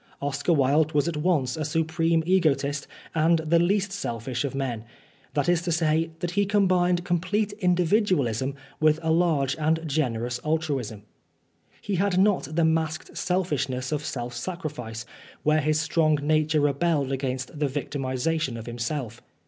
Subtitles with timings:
[0.19, 4.83] Oscar Wilde was at once a supreme egotist and the least selfish of men,
[5.35, 11.03] that is to say, that he combined complete individualism with a large and generous altruism.
[11.83, 15.05] He had not the masked selfishness of self sacrifice
[15.43, 19.21] where his strong nature rebelled against the victimization of himself.